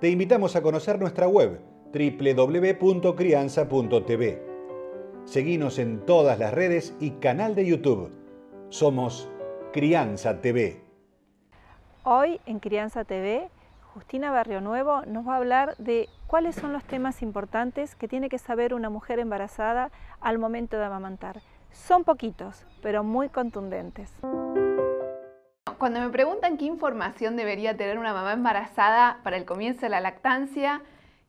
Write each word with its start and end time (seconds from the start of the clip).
te 0.00 0.08
invitamos 0.08 0.54
a 0.54 0.62
conocer 0.62 1.00
nuestra 1.00 1.26
web 1.26 1.60
www.crianza.tv. 1.92 4.42
Seguimos 5.24 5.78
en 5.78 6.06
todas 6.06 6.38
las 6.38 6.54
redes 6.54 6.94
y 7.00 7.10
canal 7.12 7.56
de 7.56 7.64
YouTube. 7.66 8.12
Somos 8.68 9.28
Crianza 9.72 10.40
TV. 10.40 10.84
Hoy 12.04 12.40
en 12.46 12.60
Crianza 12.60 13.04
TV, 13.04 13.50
Justina 13.92 14.30
Barrio 14.30 14.60
Nuevo 14.60 15.02
nos 15.06 15.26
va 15.26 15.34
a 15.34 15.38
hablar 15.38 15.76
de 15.78 16.08
cuáles 16.28 16.54
son 16.54 16.72
los 16.72 16.84
temas 16.84 17.20
importantes 17.22 17.96
que 17.96 18.06
tiene 18.06 18.28
que 18.28 18.38
saber 18.38 18.74
una 18.74 18.90
mujer 18.90 19.18
embarazada 19.18 19.90
al 20.20 20.38
momento 20.38 20.78
de 20.78 20.84
amamantar. 20.84 21.40
Son 21.72 22.04
poquitos, 22.04 22.64
pero 22.82 23.02
muy 23.02 23.28
contundentes 23.28 24.12
cuando 25.78 26.00
me 26.00 26.10
preguntan 26.10 26.58
qué 26.58 26.64
información 26.64 27.36
debería 27.36 27.76
tener 27.76 27.98
una 27.98 28.12
mamá 28.12 28.32
embarazada 28.32 29.20
para 29.22 29.36
el 29.36 29.44
comienzo 29.44 29.82
de 29.82 29.90
la 29.90 30.00
lactancia, 30.00 30.82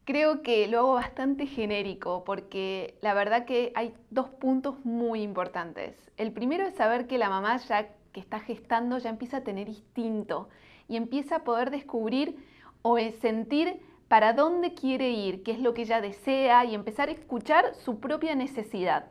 creo 0.06 0.42
que 0.42 0.68
lo 0.68 0.80
hago 0.80 0.94
bastante 0.96 1.46
genérico 1.46 2.24
porque 2.24 2.96
la 3.02 3.14
verdad 3.14 3.46
que 3.46 3.72
hay 3.76 3.94
dos 4.10 4.30
puntos 4.30 4.84
muy 4.84 5.22
importantes. 5.22 5.96
El 6.18 6.32
primero 6.32 6.66
es 6.66 6.76
saber 6.76 7.06
que 7.06 7.20
la 7.20 7.30
mamá 7.30 7.58
ya 7.58 7.90
que 8.12 8.20
está 8.20 8.40
gestando 8.40 8.98
ya 8.98 9.12
empieza 9.12 9.38
a 9.38 9.44
tener 9.44 9.70
instinto 9.70 10.50
y 10.88 10.96
empieza 10.98 11.38
a 11.38 11.44
poder 11.44 11.70
descubrir 11.70 12.44
o 12.82 12.98
sentir 13.22 13.80
para 14.08 14.34
dónde 14.34 14.74
quiere 14.74 15.12
ir, 15.12 15.44
qué 15.44 15.52
es 15.52 15.60
lo 15.60 15.76
que 15.76 15.84
ella 15.84 16.02
desea 16.02 16.66
y 16.66 16.74
empezar 16.74 17.10
a 17.10 17.12
escuchar 17.12 17.76
su 17.76 18.00
propia 18.00 18.34
necesidad 18.34 19.06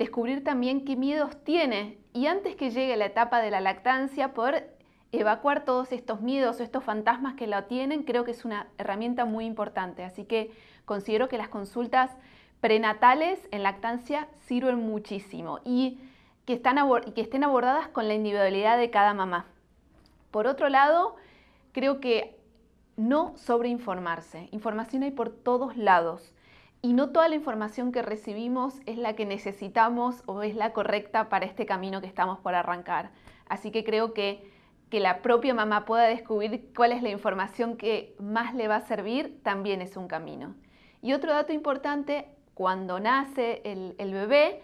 descubrir 0.00 0.42
también 0.42 0.86
qué 0.86 0.96
miedos 0.96 1.36
tiene 1.44 1.98
y 2.14 2.26
antes 2.26 2.56
que 2.56 2.70
llegue 2.70 2.96
la 2.96 3.04
etapa 3.04 3.42
de 3.42 3.50
la 3.50 3.60
lactancia, 3.60 4.32
poder 4.32 4.74
evacuar 5.12 5.66
todos 5.66 5.92
estos 5.92 6.22
miedos 6.22 6.58
o 6.58 6.62
estos 6.62 6.82
fantasmas 6.82 7.34
que 7.34 7.46
la 7.46 7.66
tienen, 7.66 8.04
creo 8.04 8.24
que 8.24 8.30
es 8.30 8.46
una 8.46 8.68
herramienta 8.78 9.26
muy 9.26 9.44
importante. 9.44 10.02
Así 10.02 10.24
que 10.24 10.52
considero 10.86 11.28
que 11.28 11.36
las 11.36 11.50
consultas 11.50 12.10
prenatales 12.62 13.46
en 13.50 13.62
lactancia 13.62 14.26
sirven 14.38 14.78
muchísimo 14.78 15.60
y 15.66 15.98
que, 16.46 16.54
están 16.54 16.78
que 17.14 17.20
estén 17.20 17.44
abordadas 17.44 17.88
con 17.88 18.08
la 18.08 18.14
individualidad 18.14 18.78
de 18.78 18.88
cada 18.88 19.12
mamá. 19.12 19.44
Por 20.30 20.46
otro 20.46 20.70
lado, 20.70 21.16
creo 21.72 22.00
que 22.00 22.38
no 22.96 23.34
sobreinformarse. 23.36 24.48
Información 24.50 25.02
hay 25.02 25.10
por 25.10 25.28
todos 25.28 25.76
lados 25.76 26.32
y 26.82 26.92
no 26.92 27.10
toda 27.10 27.28
la 27.28 27.34
información 27.34 27.92
que 27.92 28.02
recibimos 28.02 28.80
es 28.86 28.98
la 28.98 29.14
que 29.14 29.26
necesitamos 29.26 30.22
o 30.26 30.42
es 30.42 30.54
la 30.54 30.72
correcta 30.72 31.28
para 31.28 31.46
este 31.46 31.66
camino 31.66 32.00
que 32.00 32.06
estamos 32.06 32.38
por 32.38 32.54
arrancar. 32.54 33.10
Así 33.48 33.70
que 33.70 33.84
creo 33.84 34.14
que 34.14 34.48
que 34.90 35.00
la 35.00 35.22
propia 35.22 35.54
mamá 35.54 35.84
pueda 35.84 36.04
descubrir 36.04 36.72
cuál 36.76 36.92
es 36.92 37.02
la 37.02 37.10
información 37.10 37.76
que 37.76 38.14
más 38.18 38.54
le 38.54 38.66
va 38.68 38.76
a 38.76 38.80
servir 38.80 39.40
también 39.42 39.80
es 39.80 39.96
un 39.96 40.08
camino. 40.08 40.54
Y 41.00 41.12
otro 41.12 41.32
dato 41.32 41.52
importante, 41.52 42.26
cuando 42.54 42.98
nace 42.98 43.62
el, 43.64 44.12
bebé, 44.12 44.60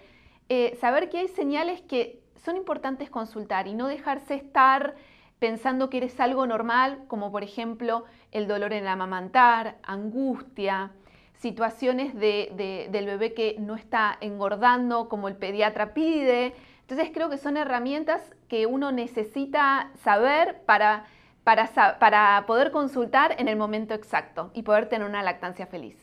eh, 0.48 0.76
saber 0.80 1.08
que 1.08 1.18
hay 1.18 1.28
señales 1.28 1.80
que 1.80 2.20
son 2.44 2.56
importantes 2.56 3.08
consultar 3.08 3.68
y 3.68 3.74
no 3.74 3.86
dejarse 3.86 4.34
estar 4.34 4.96
pensando 5.38 5.88
que 5.88 5.98
eres 5.98 6.18
algo 6.18 6.46
normal, 6.46 7.04
como 7.06 7.30
por 7.30 7.44
ejemplo 7.44 8.04
el 8.32 8.48
dolor 8.48 8.72
en 8.72 8.88
amamantar, 8.88 9.78
angustia, 9.84 10.90
situaciones 11.38 12.14
del 12.14 13.06
bebé 13.06 13.34
que 13.34 13.56
no 13.58 13.76
está 13.76 14.16
engordando 14.20 15.08
como 15.08 15.28
el 15.28 15.36
pediatra 15.36 15.94
pide. 15.94 16.54
Entonces 16.80 17.10
creo 17.12 17.28
que 17.28 17.38
son 17.38 17.56
herramientas 17.56 18.22
que 18.48 18.66
uno 18.66 18.92
necesita 18.92 19.90
saber 20.02 20.62
para, 20.66 21.04
para, 21.44 21.68
para 21.98 22.44
poder 22.46 22.70
consultar 22.70 23.34
en 23.38 23.48
el 23.48 23.56
momento 23.56 23.94
exacto 23.94 24.50
y 24.54 24.62
poder 24.62 24.88
tener 24.88 25.08
una 25.08 25.22
lactancia 25.22 25.66
feliz. 25.66 25.96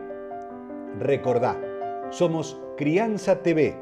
Recordá, 0.99 1.59
somos 2.11 2.61
Crianza 2.77 3.41
TV, 3.41 3.75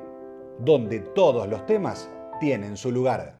donde 0.58 1.00
todos 1.00 1.48
los 1.48 1.66
temas 1.68 2.10
tienen 2.40 2.78
su 2.78 2.92
lugar. 2.92 3.32